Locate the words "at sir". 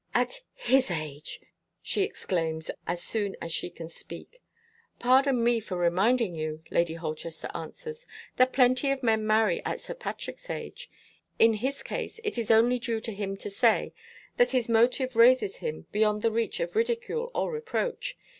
9.63-9.93